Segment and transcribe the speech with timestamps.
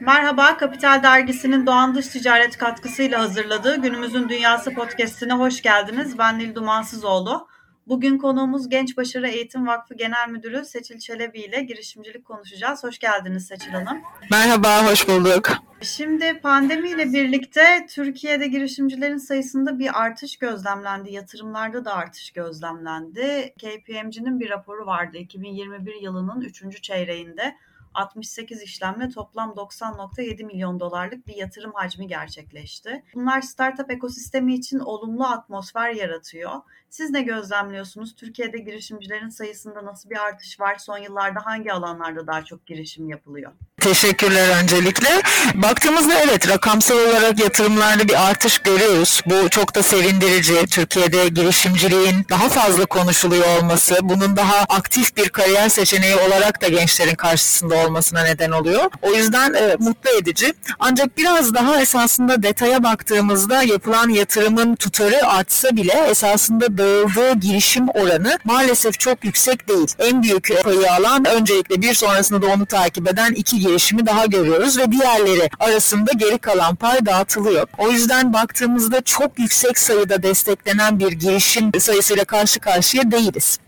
[0.00, 6.18] Merhaba, Kapital Dergisi'nin Doğan Dış Ticaret katkısıyla hazırladığı Günümüzün Dünyası podcastine hoş geldiniz.
[6.18, 7.48] Ben Nil Dumansızoğlu.
[7.86, 12.84] Bugün konuğumuz Genç Başarı Eğitim Vakfı Genel Müdürü Seçil Çelebi ile girişimcilik konuşacağız.
[12.84, 13.98] Hoş geldiniz Seçil Hanım.
[14.30, 15.48] Merhaba, hoş bulduk.
[15.82, 21.12] Şimdi pandemiyle birlikte Türkiye'de girişimcilerin sayısında bir artış gözlemlendi.
[21.12, 23.54] Yatırımlarda da artış gözlemlendi.
[23.58, 26.82] KPMG'nin bir raporu vardı 2021 yılının 3.
[26.82, 27.56] çeyreğinde
[27.98, 33.02] 68 işlemle toplam 90.7 milyon dolarlık bir yatırım hacmi gerçekleşti.
[33.14, 36.52] Bunlar startup ekosistemi için olumlu atmosfer yaratıyor.
[36.90, 38.16] Siz ne gözlemliyorsunuz?
[38.16, 40.76] Türkiye'de girişimcilerin sayısında nasıl bir artış var?
[40.78, 43.52] Son yıllarda hangi alanlarda daha çok girişim yapılıyor?
[43.80, 45.08] Teşekkürler öncelikle.
[45.54, 49.20] Baktığımızda evet rakamsal olarak yatırımlarda bir artış görüyoruz.
[49.26, 50.66] Bu çok da sevindirici.
[50.66, 57.14] Türkiye'de girişimciliğin daha fazla konuşuluyor olması, bunun daha aktif bir kariyer seçeneği olarak da gençlerin
[57.14, 58.90] karşısında olmasına neden oluyor.
[59.02, 60.54] O yüzden e, mutlu edici.
[60.78, 68.38] Ancak biraz daha esasında detaya baktığımızda yapılan yatırımın tutarı artsa bile esasında dağıldığı girişim oranı
[68.44, 69.88] maalesef çok yüksek değil.
[69.98, 74.78] En büyük payı alan öncelikle bir sonrasında da onu takip eden iki girişimi daha görüyoruz
[74.78, 77.68] ve diğerleri arasında geri kalan pay dağıtılıyor.
[77.78, 83.58] O yüzden baktığımızda çok yüksek sayıda desteklenen bir girişim sayısıyla karşı karşıya değiliz.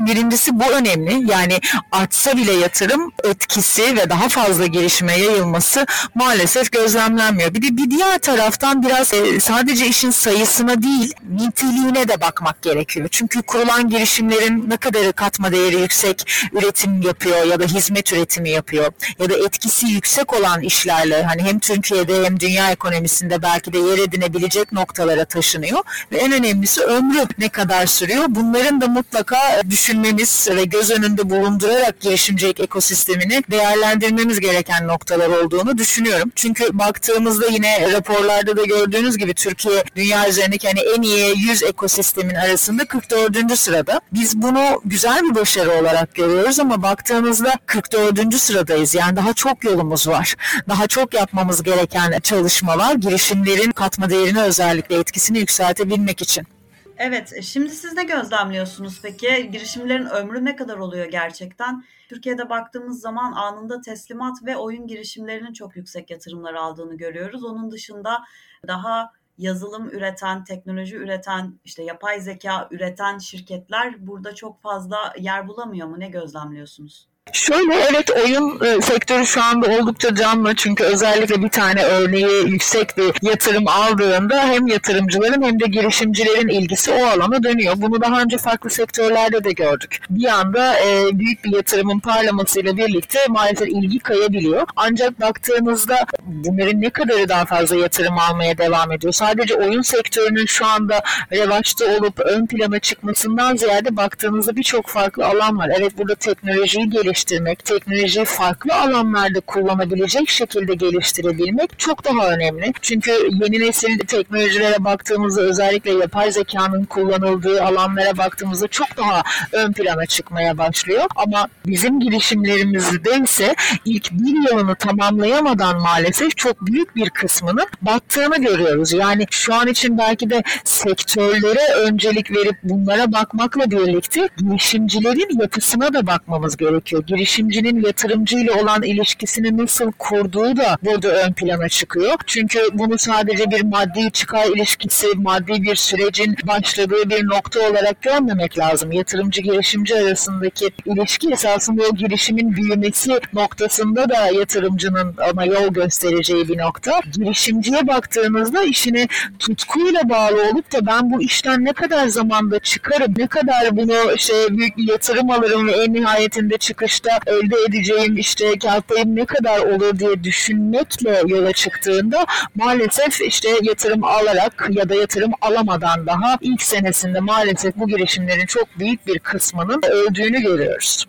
[0.00, 1.30] Birincisi bu önemli.
[1.30, 1.60] Yani
[1.92, 7.54] artsa bile yatırım etkisi ve daha fazla gelişime yayılması maalesef gözlemlenmiyor.
[7.54, 13.08] Bir de bir diğer taraftan biraz e, sadece işin sayısına değil niteliğine de bakmak gerekiyor.
[13.10, 18.92] Çünkü kurulan girişimlerin ne kadar katma değeri yüksek üretim yapıyor ya da hizmet üretimi yapıyor
[19.18, 23.98] ya da etkisi yüksek olan işlerle hani hem Türkiye'de hem dünya ekonomisinde belki de yer
[23.98, 25.82] edinebilecek noktalara taşınıyor
[26.12, 28.24] ve en önemlisi ömrü ne kadar sürüyor.
[28.28, 35.78] Bunların da mutlaka düşün düşünmemiz ve göz önünde bulundurarak girişimcilik ekosistemini değerlendirmemiz gereken noktalar olduğunu
[35.78, 36.32] düşünüyorum.
[36.34, 42.34] Çünkü baktığımızda yine raporlarda da gördüğünüz gibi Türkiye dünya üzerindeki hani en iyi 100 ekosistemin
[42.34, 43.58] arasında 44.
[43.58, 44.00] sırada.
[44.12, 48.34] Biz bunu güzel bir başarı olarak görüyoruz ama baktığımızda 44.
[48.34, 48.94] sıradayız.
[48.94, 50.34] Yani daha çok yolumuz var.
[50.68, 56.57] Daha çok yapmamız gereken çalışmalar girişimlerin katma değerini özellikle etkisini yükseltebilmek için.
[56.98, 59.50] Evet, e, şimdi siz ne gözlemliyorsunuz peki?
[59.52, 61.84] Girişimlerin ömrü ne kadar oluyor gerçekten?
[62.08, 67.44] Türkiye'de baktığımız zaman anında teslimat ve oyun girişimlerinin çok yüksek yatırımlar aldığını görüyoruz.
[67.44, 68.24] Onun dışında
[68.66, 75.88] daha yazılım üreten, teknoloji üreten, işte yapay zeka üreten şirketler burada çok fazla yer bulamıyor
[75.88, 76.00] mu?
[76.00, 77.08] Ne gözlemliyorsunuz?
[77.32, 82.96] Şöyle evet oyun e, sektörü şu anda oldukça canlı çünkü özellikle bir tane örneği yüksek
[82.96, 87.74] bir yatırım aldığında hem yatırımcıların hem de girişimcilerin ilgisi o alana dönüyor.
[87.76, 89.98] Bunu daha önce farklı sektörlerde de gördük.
[90.10, 94.66] Bir anda e, büyük bir yatırımın parlamasıyla birlikte maalesef ilgi kayabiliyor.
[94.76, 99.12] Ancak baktığınızda bunların ne kadarı daha fazla yatırım almaya devam ediyor?
[99.12, 101.02] Sadece oyun sektörünün şu anda
[101.32, 105.70] revaçta olup ön plana çıkmasından ziyade baktığınızda birçok farklı alan var.
[105.78, 112.72] Evet burada teknolojiyi geliş geliştirmek, teknolojiyi farklı alanlarda kullanabilecek şekilde geliştirebilmek çok daha önemli.
[112.82, 120.06] Çünkü yeni nesil teknolojilere baktığımızda özellikle yapay zekanın kullanıldığı alanlara baktığımızda çok daha ön plana
[120.06, 121.04] çıkmaya başlıyor.
[121.16, 128.92] Ama bizim girişimlerimizde ise ilk bir yılını tamamlayamadan maalesef çok büyük bir kısmını battığını görüyoruz.
[128.92, 136.06] Yani şu an için belki de sektörlere öncelik verip bunlara bakmakla birlikte girişimcilerin yapısına da
[136.06, 142.14] bakmamız gerekiyor girişimcinin yatırımcıyla olan ilişkisini nasıl kurduğu da burada ön plana çıkıyor.
[142.26, 148.58] Çünkü bunu sadece bir maddi çıkar ilişkisi, maddi bir sürecin başladığı bir nokta olarak görmemek
[148.58, 148.92] lazım.
[148.92, 156.58] Yatırımcı girişimci arasındaki ilişki esasında o girişimin büyümesi noktasında da yatırımcının ona yol göstereceği bir
[156.58, 157.00] nokta.
[157.12, 159.08] Girişimciye baktığımızda işine
[159.38, 164.32] tutkuyla bağlı olup da ben bu işten ne kadar zamanda çıkarım, ne kadar bunu işte
[164.50, 169.24] büyük bir yatırım alırım ve en nihayetinde çıkış sonuçta elde edeceğim işte kar payım ne
[169.24, 176.38] kadar olur diye düşünmekle yola çıktığında maalesef işte yatırım alarak ya da yatırım alamadan daha
[176.40, 181.06] ilk senesinde maalesef bu girişimlerin çok büyük bir kısmının öldüğünü görüyoruz.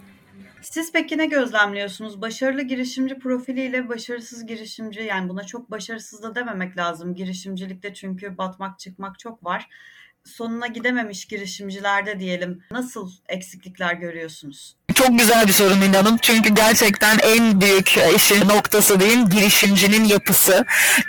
[0.62, 2.22] Siz peki ne gözlemliyorsunuz?
[2.22, 8.80] Başarılı girişimci profiliyle başarısız girişimci yani buna çok başarısız da dememek lazım girişimcilikte çünkü batmak
[8.80, 9.70] çıkmak çok var.
[10.24, 14.76] Sonuna gidememiş girişimcilerde diyelim nasıl eksiklikler görüyorsunuz?
[15.00, 16.18] Çok güzel bir soru Nil Hanım.
[16.22, 20.66] Çünkü gerçekten en büyük işin noktası değil girişimcinin yapısı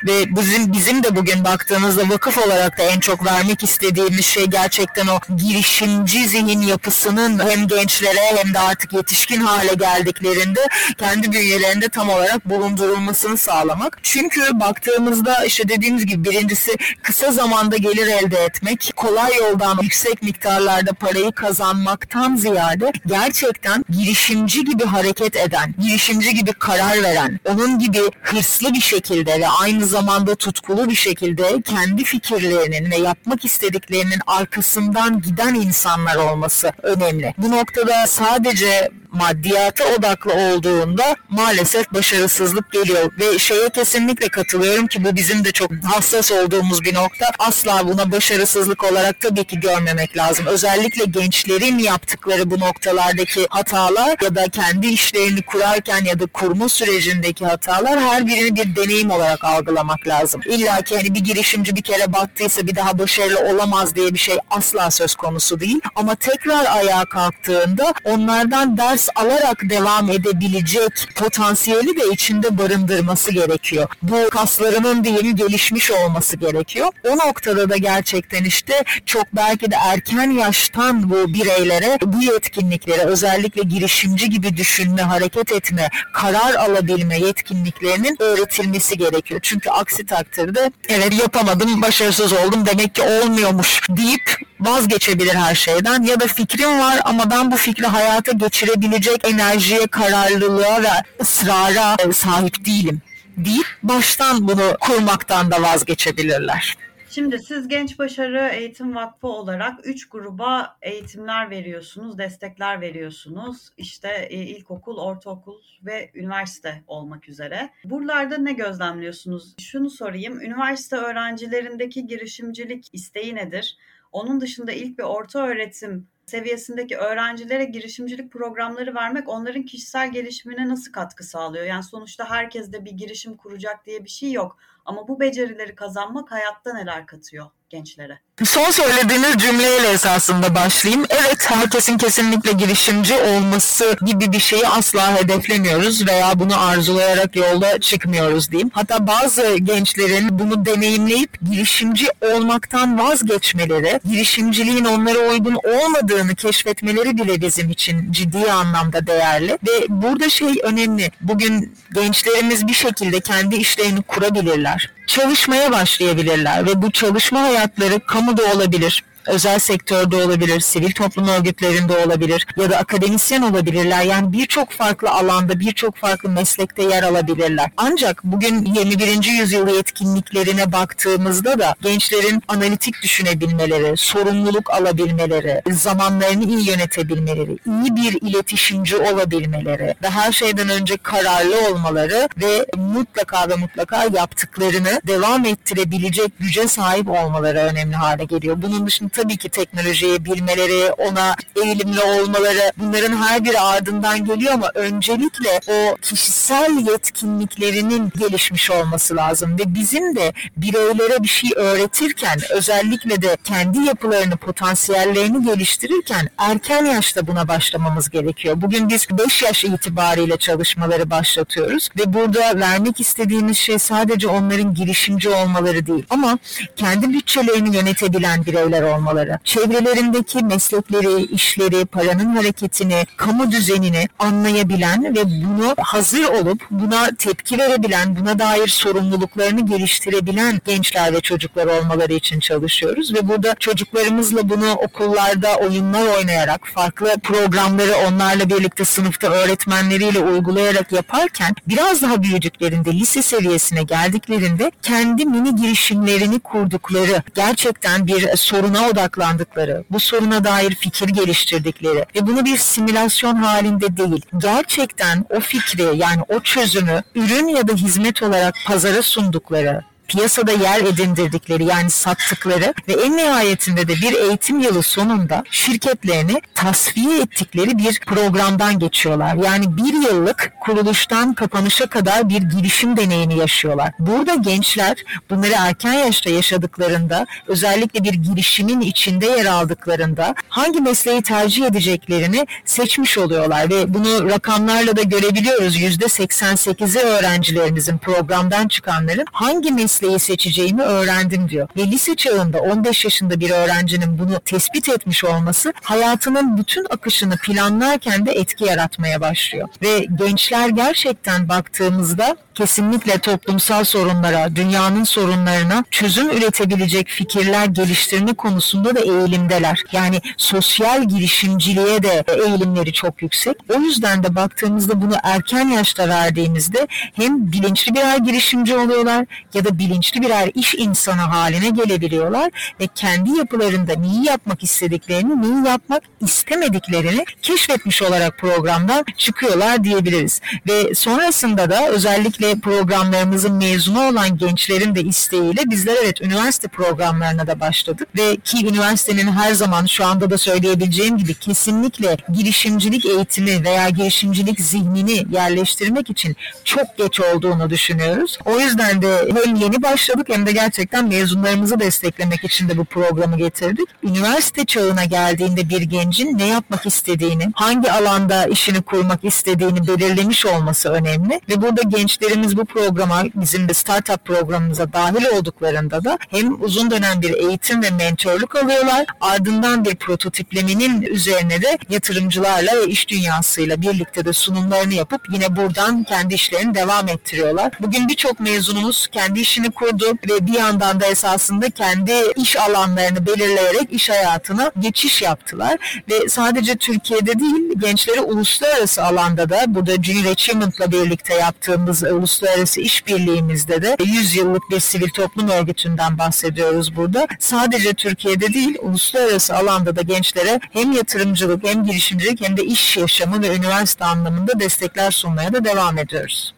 [0.06, 5.06] ve bizim bizim de bugün baktığımızda vakıf olarak da en çok vermek istediğimiz şey gerçekten
[5.06, 10.60] o girişimci zihin yapısının hem gençlere hem de artık yetişkin hale geldiklerinde
[10.98, 13.98] kendi bünyelerinde tam olarak bulundurulmasını sağlamak.
[14.02, 20.92] Çünkü baktığımızda işte dediğimiz gibi birincisi kısa zamanda gelir elde etmek, kolay yoldan yüksek miktarlarda
[20.92, 28.74] parayı kazanmaktan ziyade gerçekten girişimci gibi hareket eden, girişimci gibi karar veren, onun gibi hırslı
[28.74, 35.54] bir şekilde ve aynı zamanda tutkulu bir şekilde kendi fikirlerinin ve yapmak istediklerinin arkasından giden
[35.54, 37.34] insanlar olması önemli.
[37.38, 45.16] Bu noktada sadece maddiyata odaklı olduğunda maalesef başarısızlık geliyor ve şeye kesinlikle katılıyorum ki bu
[45.16, 47.26] bizim de çok hassas olduğumuz bir nokta.
[47.38, 50.46] Asla buna başarısızlık olarak tabii ki görmemek lazım.
[50.46, 57.46] Özellikle gençlerin yaptıkları bu noktalardaki hatalar ya da kendi işlerini kurarken ya da kurma sürecindeki
[57.46, 60.40] hatalar her birini bir deneyim olarak algılamak lazım.
[60.46, 64.36] İlla ki hani bir girişimci bir kere battıysa bir daha başarılı olamaz diye bir şey
[64.50, 65.80] asla söz konusu değil.
[65.94, 73.88] Ama tekrar ayağa kalktığında onlardan ders alarak devam edebilecek potansiyeli de içinde barındırması gerekiyor.
[74.02, 76.88] Bu kaslarının diyeyim gelişmiş olması gerekiyor.
[77.08, 83.59] O noktada da gerçekten işte çok belki de erken yaştan bu bireylere bu yetkinliklere özellikle
[83.62, 89.40] girişimci gibi düşünme, hareket etme, karar alabilme yetkinliklerinin öğretilmesi gerekiyor.
[89.42, 96.20] Çünkü aksi takdirde evet yapamadım, başarısız oldum demek ki olmuyormuş deyip vazgeçebilir her şeyden ya
[96.20, 100.88] da fikrim var ama ben bu fikri hayata geçirebilecek enerjiye, kararlılığa ve
[101.20, 103.02] ısrara sahip değilim
[103.36, 106.76] deyip baştan bunu kurmaktan da vazgeçebilirler.
[107.10, 113.70] Şimdi siz Genç Başarı Eğitim Vakfı olarak üç gruba eğitimler veriyorsunuz, destekler veriyorsunuz.
[113.76, 117.70] İşte e, ilkokul, ortaokul ve üniversite olmak üzere.
[117.84, 119.54] Buralarda ne gözlemliyorsunuz?
[119.60, 123.78] Şunu sorayım, üniversite öğrencilerindeki girişimcilik isteği nedir?
[124.12, 130.92] Onun dışında ilk ve orta öğretim seviyesindeki öğrencilere girişimcilik programları vermek onların kişisel gelişimine nasıl
[130.92, 131.64] katkı sağlıyor?
[131.64, 134.58] Yani sonuçta herkes de bir girişim kuracak diye bir şey yok.
[134.84, 138.18] Ama bu becerileri kazanmak hayatta neler katıyor gençlere?
[138.44, 141.06] Son söylediğiniz cümleyle esasında başlayayım.
[141.10, 148.50] Evet herkesin kesinlikle girişimci olması gibi bir şeyi asla hedeflemiyoruz veya bunu arzulayarak yolda çıkmıyoruz
[148.50, 148.70] diyeyim.
[148.74, 157.70] Hatta bazı gençlerin bunu deneyimleyip girişimci olmaktan vazgeçmeleri, girişimciliğin onlara uygun olmadığını keşfetmeleri bile bizim
[157.70, 159.58] için ciddi anlamda değerli.
[159.68, 161.10] Ve burada şey önemli.
[161.20, 164.69] Bugün gençlerimiz bir şekilde kendi işlerini kurabilirler
[165.06, 172.46] çalışmaya başlayabilirler ve bu çalışma hayatları kamuda olabilir, özel sektörde olabilir, sivil toplum örgütlerinde olabilir
[172.56, 174.02] ya da akademisyen olabilirler.
[174.02, 177.70] Yani birçok farklı alanda, birçok farklı meslekte yer alabilirler.
[177.76, 179.24] Ancak bugün 21.
[179.24, 188.96] yüzyıl yetkinliklerine baktığımızda da gençlerin analitik düşünebilmeleri, sorumluluk alabilmeleri, zamanlarını iyi yönetebilmeleri, iyi bir iletişimci
[188.96, 196.68] olabilmeleri ve her şeyden önce kararlı olmaları ve mutlaka ve mutlaka yaptıklarını devam ettirebilecek güce
[196.68, 198.56] sahip olmaları önemli hale geliyor.
[198.62, 201.34] Bunun dışında tabii ki teknolojiyi bilmeleri, ona
[201.64, 209.58] eğilimli olmaları bunların her biri ardından geliyor ama öncelikle o kişisel yetkinliklerinin gelişmiş olması lazım
[209.58, 217.26] ve bizim de bireylere bir şey öğretirken özellikle de kendi yapılarını, potansiyellerini geliştirirken erken yaşta
[217.26, 218.60] buna başlamamız gerekiyor.
[218.60, 225.28] Bugün biz 5 yaş itibariyle çalışmaları başlatıyoruz ve burada vermek istediğimiz şey sadece onların girişimci
[225.28, 226.38] olmaları değil ama
[226.76, 235.24] kendi bütçelerini yönetebilen bireyler olmalı olmaları, çevrelerindeki meslekleri, işleri, paranın hareketini, kamu düzenini anlayabilen ve
[235.24, 242.40] bunu hazır olup buna tepki verebilen, buna dair sorumluluklarını geliştirebilen gençler ve çocuklar olmaları için
[242.40, 243.14] çalışıyoruz.
[243.14, 251.54] Ve burada çocuklarımızla bunu okullarda oyunlar oynayarak, farklı programları onlarla birlikte sınıfta öğretmenleriyle uygulayarak yaparken
[251.68, 260.00] biraz daha büyüdüklerinde, lise seviyesine geldiklerinde kendi mini girişimlerini kurdukları, gerçekten bir soruna odaklandıkları, bu
[260.00, 266.40] soruna dair fikir geliştirdikleri ve bunu bir simülasyon halinde değil, gerçekten o fikri yani o
[266.40, 273.16] çözümü ürün ya da hizmet olarak pazara sundukları piyasada yer edindirdikleri yani sattıkları ve en
[273.16, 279.34] nihayetinde de bir eğitim yılı sonunda şirketlerini tasfiye ettikleri bir programdan geçiyorlar.
[279.34, 283.92] Yani bir yıllık kuruluştan kapanışa kadar bir girişim deneyimi yaşıyorlar.
[283.98, 284.96] Burada gençler
[285.30, 293.18] bunları erken yaşta yaşadıklarında özellikle bir girişimin içinde yer aldıklarında hangi mesleği tercih edeceklerini seçmiş
[293.18, 295.76] oluyorlar ve bunu rakamlarla da görebiliyoruz.
[295.76, 301.68] %88'i öğrencilerimizin programdan çıkanların hangi mesleği seçeceğimi öğrendim diyor.
[301.76, 308.26] Ve lise çağında 15 yaşında bir öğrencinin bunu tespit etmiş olması hayatının bütün akışını planlarken
[308.26, 309.68] de etki yaratmaya başlıyor.
[309.82, 319.00] Ve gençler gerçekten baktığımızda kesinlikle toplumsal sorunlara, dünyanın sorunlarına çözüm üretebilecek fikirler geliştirme konusunda da
[319.00, 319.82] eğilimdeler.
[319.92, 323.56] Yani sosyal girişimciliğe de eğilimleri çok yüksek.
[323.76, 329.78] O yüzden de baktığımızda bunu erken yaşta verdiğimizde hem bilinçli birer girişimci oluyorlar ya da
[329.78, 337.24] bilinçli birer iş insanı haline gelebiliyorlar ve kendi yapılarında neyi yapmak istediklerini, neyi yapmak istemediklerini
[337.42, 340.40] keşfetmiş olarak programdan çıkıyorlar diyebiliriz.
[340.68, 347.60] Ve sonrasında da özellikle programlarımızın mezunu olan gençlerin de isteğiyle bizler evet üniversite programlarına da
[347.60, 353.88] başladık ve ki üniversitenin her zaman şu anda da söyleyebileceğim gibi kesinlikle girişimcilik eğitimi veya
[353.88, 358.38] girişimcilik zihnini yerleştirmek için çok geç olduğunu düşünüyoruz.
[358.44, 363.36] O yüzden de hem yeni başladık hem de gerçekten mezunlarımızı desteklemek için de bu programı
[363.36, 363.88] getirdik.
[364.02, 370.88] Üniversite çağına geldiğinde bir gencin ne yapmak istediğini, hangi alanda işini kurmak istediğini belirlemiş olması
[370.88, 376.90] önemli ve burada gençlerimiz bu programa bizim de startup programımıza dahil olduklarında da hem uzun
[376.90, 383.82] dönem bir eğitim ve mentorluk alıyorlar ardından bir prototiplemenin üzerine de yatırımcılarla ve iş dünyasıyla
[383.82, 387.72] birlikte de sunumlarını yapıp yine buradan kendi işlerini devam ettiriyorlar.
[387.80, 393.92] Bugün birçok mezunumuz kendi işini kurdu ve bir yandan da esasında kendi iş alanlarını belirleyerek
[393.92, 400.92] iş hayatına geçiş yaptılar ve sadece Türkiye'de değil gençleri uluslararası alanda da burada Junior Achievement'la
[400.92, 407.26] birlikte yaptığımız uluslararası işbirliğimizde de 100 yıllık bir sivil toplum örgütünden bahsediyoruz burada.
[407.38, 413.42] Sadece Türkiye'de değil uluslararası alanda da gençlere hem yatırımcılık hem girişimcilik hem de iş yaşamı
[413.42, 416.54] ve üniversite anlamında destekler sunmaya da devam ediyoruz.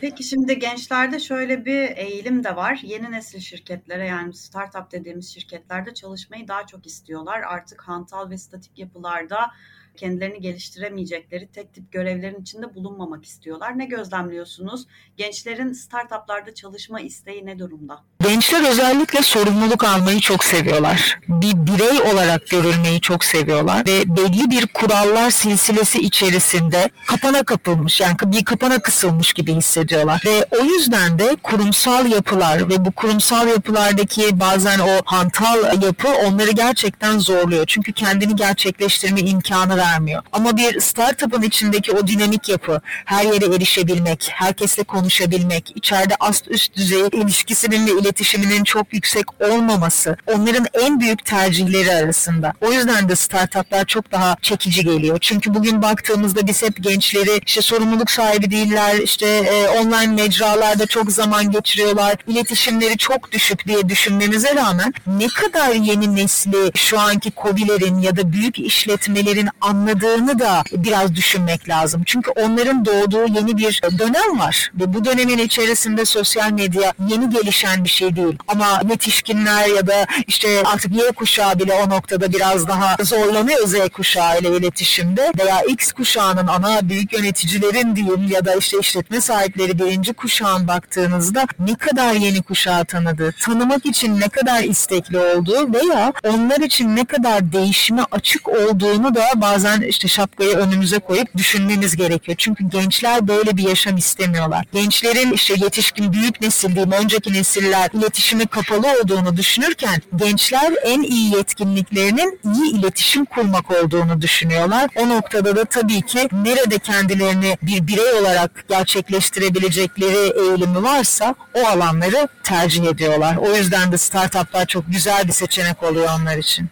[0.00, 2.80] Peki şimdi gençlerde şöyle bir eğilim de var.
[2.82, 7.40] Yeni nesil şirketlere yani startup dediğimiz şirketlerde çalışmayı daha çok istiyorlar.
[7.40, 9.50] Artık hantal ve statik yapılarda
[9.98, 13.78] kendilerini geliştiremeyecekleri tek tip görevlerin içinde bulunmamak istiyorlar.
[13.78, 14.86] Ne gözlemliyorsunuz?
[15.16, 18.04] Gençlerin startuplarda çalışma isteği ne durumda?
[18.22, 21.20] Gençler özellikle sorumluluk almayı çok seviyorlar.
[21.28, 28.16] Bir birey olarak görülmeyi çok seviyorlar ve belli bir kurallar silsilesi içerisinde kapana kapılmış yani
[28.22, 30.22] bir kapana kısılmış gibi hissediyorlar.
[30.26, 36.50] Ve o yüzden de kurumsal yapılar ve bu kurumsal yapılardaki bazen o hantal yapı onları
[36.50, 37.64] gerçekten zorluyor.
[37.66, 40.22] Çünkü kendini gerçekleştirme imkanı vermiyor.
[40.32, 46.76] Ama bir startup'ın içindeki o dinamik yapı, her yere erişebilmek, herkesle konuşabilmek, içeride ast üst
[46.76, 52.52] düzey ilişkisinin ve iletişiminin çok yüksek olmaması onların en büyük tercihleri arasında.
[52.60, 55.18] O yüzden de startuplar çok daha çekici geliyor.
[55.20, 61.12] Çünkü bugün baktığımızda biz hep gençleri işte sorumluluk sahibi değiller, işte e, online mecralarda çok
[61.12, 67.98] zaman geçiriyorlar, iletişimleri çok düşük diye düşünmemize rağmen ne kadar yeni nesli şu anki kobilerin
[67.98, 72.02] ya da büyük işletmelerin anladığını da biraz düşünmek lazım.
[72.06, 77.84] Çünkü onların doğduğu yeni bir dönem var ve bu dönemin içerisinde sosyal medya yeni gelişen
[77.84, 78.38] bir şey değil.
[78.48, 83.88] Ama yetişkinler ya da işte artık Y kuşağı bile o noktada biraz daha zorlanıyor Z
[83.88, 89.78] kuşağı ile iletişimde veya X kuşağının ana büyük yöneticilerin diyeyim ya da işte işletme sahipleri
[89.78, 96.12] birinci kuşağın baktığınızda ne kadar yeni kuşağı tanıdı, tanımak için ne kadar istekli olduğu veya
[96.24, 102.36] onlar için ne kadar değişime açık olduğunu da bazen işte şapkayı önümüze koyup düşünmemiz gerekiyor.
[102.38, 104.64] Çünkü gençler böyle bir yaşam istemiyorlar.
[104.72, 111.34] Gençlerin işte yetişkin büyük nesil diyeyim önceki nesiller iletişime kapalı olduğunu düşünürken gençler en iyi
[111.34, 114.90] yetkinliklerinin iyi iletişim kurmak olduğunu düşünüyorlar.
[114.96, 122.28] O noktada da tabii ki nerede kendilerini bir birey olarak gerçekleştirebilecekleri eğilimi varsa o alanları
[122.42, 123.36] tercih ediyorlar.
[123.36, 126.70] O yüzden de startuplar çok güzel bir seçenek oluyor onlar için.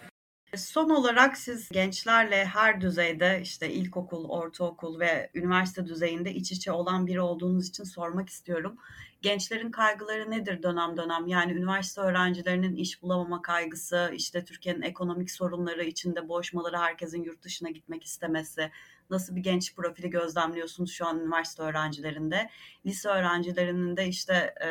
[0.55, 7.07] Son olarak siz gençlerle her düzeyde işte ilkokul, ortaokul ve üniversite düzeyinde iç içe olan
[7.07, 8.77] biri olduğunuz için sormak istiyorum.
[9.21, 11.27] Gençlerin kaygıları nedir dönem dönem?
[11.27, 17.69] Yani üniversite öğrencilerinin iş bulamama kaygısı, işte Türkiye'nin ekonomik sorunları içinde boğuşmaları, herkesin yurt dışına
[17.69, 18.71] gitmek istemesi.
[19.09, 22.49] Nasıl bir genç profili gözlemliyorsunuz şu an üniversite öğrencilerinde?
[22.85, 24.69] Lise öğrencilerinin de işte e,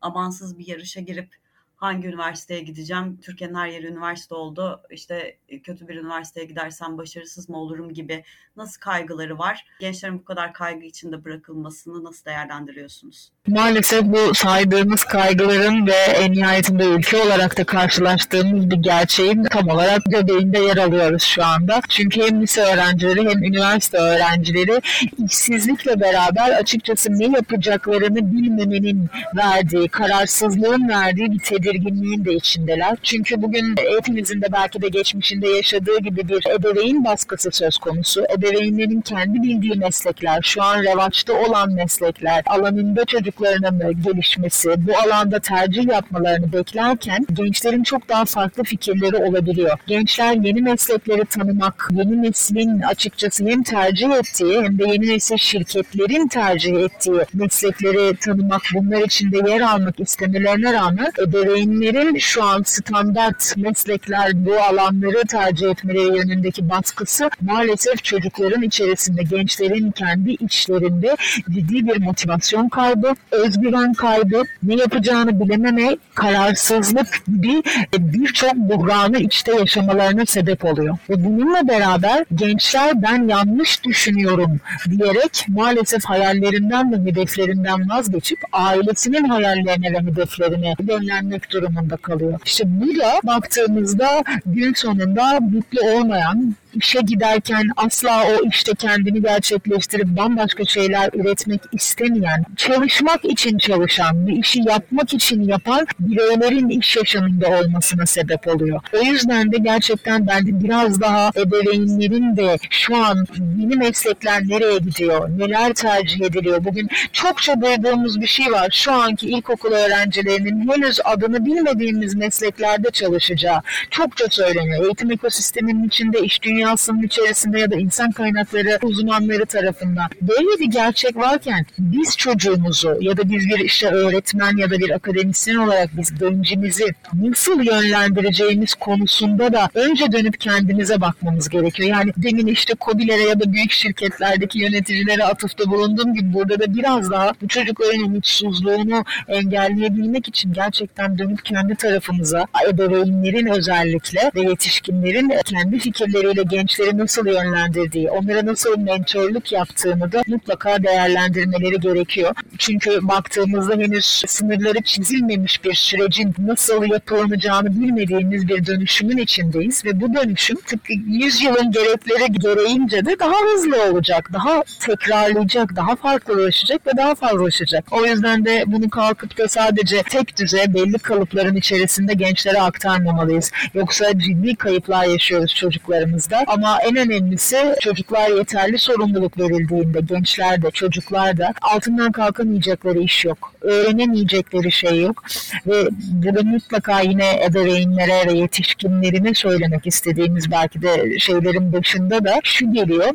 [0.00, 1.39] amansız bir yarışa girip
[1.80, 3.18] hangi üniversiteye gideceğim?
[3.22, 4.80] Türkiye'nin her yeri üniversite oldu.
[4.90, 8.24] İşte e, kötü bir üniversiteye gidersem başarısız mı olurum gibi
[8.56, 9.66] nasıl kaygıları var?
[9.80, 13.30] Gençlerin bu kadar kaygı içinde bırakılmasını nasıl değerlendiriyorsunuz?
[13.48, 20.02] Maalesef bu saydığımız kaygıların ve en nihayetinde ülke olarak da karşılaştığımız bir gerçeğin tam olarak
[20.06, 21.80] göbeğinde yer alıyoruz şu anda.
[21.88, 24.80] Çünkü hem lise öğrencileri hem üniversite öğrencileri
[25.24, 31.38] işsizlikle beraber açıkçası ne yapacaklarını bilmemenin verdiği, kararsızlığın verdiği bir
[31.70, 32.96] tedirginliğin de içindeler.
[33.02, 38.24] Çünkü bugün hepimizin de belki de geçmişinde yaşadığı gibi bir ebeveyn baskısı söz konusu.
[38.38, 45.88] Ebeveynlerin kendi bildiği meslekler, şu an revaçta olan meslekler, alanında çocuklarının gelişmesi, bu alanda tercih
[45.88, 49.78] yapmalarını beklerken gençlerin çok daha farklı fikirleri olabiliyor.
[49.86, 56.28] Gençler yeni meslekleri tanımak, yeni neslin açıkçası hem tercih ettiği hem de yeni nesil şirketlerin
[56.28, 61.12] tercih ettiği meslekleri tanımak, bunlar içinde yer almak istemelerine rağmen
[61.60, 69.90] ebeveynlerin şu an standart meslekler, bu alanları tercih etmeleri yönündeki baskısı maalesef çocukların içerisinde, gençlerin
[69.90, 71.16] kendi içlerinde
[71.50, 77.62] ciddi bir motivasyon kaybı, özgüven kaybı, ne yapacağını bilememe, kararsızlık gibi
[77.98, 80.98] birçok buhranı içte yaşamalarına sebep oluyor.
[81.10, 89.92] Ve bununla beraber gençler ben yanlış düşünüyorum diyerek maalesef hayallerinden ve hedeflerinden vazgeçip ailesinin hayallerine
[89.92, 92.40] ve hedeflerine yönlenmek durumunda kalıyor.
[92.44, 100.06] İşte bu da baktığımızda gün sonunda mutlu olmayan, işe giderken asla o işte kendini gerçekleştirip
[100.06, 107.48] bambaşka şeyler üretmek istemeyen, çalışmak için çalışan, bir işi yapmak için yapan bireylerin iş yaşamında
[107.48, 108.80] olmasına sebep oluyor.
[108.92, 113.26] O yüzden de gerçekten bence biraz daha ebeveynlerin de şu an
[113.58, 116.64] yeni meslekler nereye gidiyor, neler tercih ediliyor.
[116.64, 118.68] Bugün çokça duyduğumuz bir şey var.
[118.72, 124.84] Şu anki ilkokul öğrencilerinin henüz adını bilmediğimiz mesleklerde çalışacağı çokça söyleniyor.
[124.84, 130.70] Eğitim ekosisteminin içinde iş dünyası dünyasının içerisinde ya da insan kaynakları uzmanları tarafından böyle bir
[130.70, 135.90] gerçek varken biz çocuğumuzu ya da biz bir işte öğretmen ya da bir akademisyen olarak
[135.96, 141.88] biz gencimizi nasıl yönlendireceğimiz konusunda da önce dönüp kendimize bakmamız gerekiyor.
[141.88, 147.10] Yani demin işte COBİ'lere ya da büyük şirketlerdeki yöneticilere atıfta bulunduğum gibi burada da biraz
[147.10, 155.78] daha bu çocukların umutsuzluğunu engelleyebilmek için gerçekten dönüp kendi tarafımıza ebeveynlerin özellikle ve yetişkinlerin kendi
[155.78, 162.34] fikirleriyle gençleri nasıl yönlendirdiği, onlara nasıl mentorluk yaptığını da mutlaka değerlendirmeleri gerekiyor.
[162.58, 170.14] Çünkü baktığımızda henüz sınırları çizilmemiş bir sürecin nasıl yapılanacağını bilmediğimiz bir dönüşümün içindeyiz ve bu
[170.14, 176.90] dönüşüm tıpkı 100 yılın gerekleri gereğince de daha hızlı olacak, daha tekrarlayacak, daha farklılaşacak ve
[176.96, 177.84] daha fazlalaşacak.
[177.90, 183.50] O yüzden de bunu kalkıp da sadece tek düze belli kalıpların içerisinde gençlere aktarmamalıyız.
[183.74, 186.39] Yoksa ciddi kayıplar yaşıyoruz çocuklarımızda.
[186.46, 193.52] Ama en önemlisi çocuklar yeterli sorumluluk verildiğinde, gençler de çocuklar da altından kalkamayacakları iş yok.
[193.60, 195.24] Öğrenemeyecekleri şey yok.
[195.66, 202.72] Ve burada mutlaka yine ebeveynlere ve yetişkinlerine söylemek istediğimiz belki de şeylerin başında da şu
[202.72, 203.10] geliyor.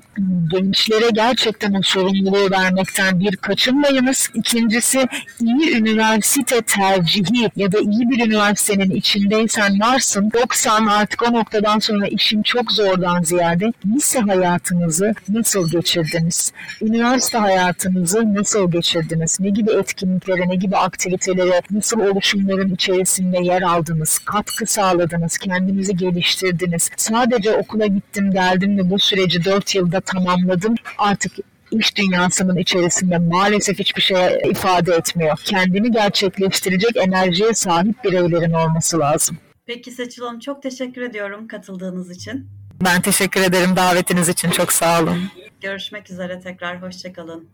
[0.52, 4.30] Gençlere gerçekten o sorumluluğu vermekten bir kaçınmayınız.
[4.34, 5.08] İkincisi
[5.42, 10.32] iyi üniversite tercihi ya da iyi bir üniversitenin içindeysen varsın.
[10.34, 16.54] 90 artık o noktadan sonra işim çok zordan ziyade lise hayatınızı nasıl geçirdiniz?
[16.82, 19.40] Üniversite hayatınızı nasıl geçirdiniz?
[19.40, 24.20] Ne gibi etkinliklere, ne gibi aktivitelere, nasıl oluşumların içerisinde yer aldınız?
[24.20, 26.90] Katkı sağladınız, kendinizi geliştirdiniz.
[26.98, 30.76] Sadece okula gittim, geldim ve bu süreci 4 yılda tamamladım.
[30.98, 31.32] Artık
[31.72, 34.18] iş dünyasının içerisinde maalesef hiçbir şey
[34.50, 35.38] ifade etmiyor.
[35.46, 39.38] Kendini gerçekleştirecek enerjiye sahip bireylerin olması lazım.
[39.66, 42.48] Peki Seçil Hanım çok teşekkür ediyorum katıldığınız için.
[42.84, 44.50] Ben teşekkür ederim davetiniz için.
[44.50, 45.32] Çok sağ olun.
[45.62, 46.82] Görüşmek üzere tekrar.
[46.82, 47.50] Hoşçakalın.